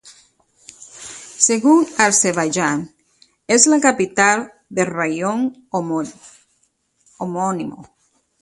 Según 1.47 1.79
Azerbaiyán, 1.99 2.79
es 3.45 3.67
la 3.67 3.79
capital 3.79 4.51
del 4.67 4.87
raión 4.87 5.67
homónimo. 5.69 7.83